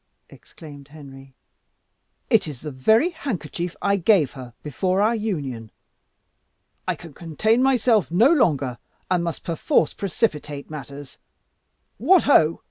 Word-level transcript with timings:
exclaimed 0.31 0.87
Henry, 0.87 1.35
"it 2.27 2.47
is 2.47 2.61
the 2.61 2.71
very 2.71 3.11
handkerchief 3.11 3.75
I 3.83 3.97
gave 3.97 4.31
her 4.31 4.55
before 4.63 4.99
our 4.99 5.13
union! 5.15 5.69
I 6.87 6.95
can 6.95 7.13
contain 7.13 7.61
myself 7.61 8.09
no 8.09 8.31
longer, 8.33 8.79
and 9.11 9.23
must 9.23 9.43
perforce 9.43 9.93
precipitate 9.93 10.71
matters. 10.71 11.19
What 11.99 12.23
ho!" 12.23 12.59